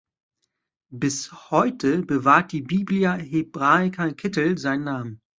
Bis 0.91 1.31
heute 1.51 2.01
bewahrt 2.01 2.53
die 2.53 2.63
"Biblia 2.63 3.13
Hebraica 3.13 4.09
Kittel" 4.13 4.57
seinen 4.57 4.85
Namen. 4.85 5.21